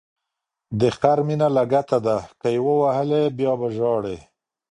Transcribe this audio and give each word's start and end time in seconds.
د 0.79 0.81
خر 0.97 1.17
مینه 1.27 1.47
لګته 1.57 1.97
ده، 2.05 2.17
که 2.41 2.47
یې 2.53 2.59
ووهلی 2.65 3.23
بیا 3.37 3.53
به 3.59 3.67
ژاړی. 3.75 4.17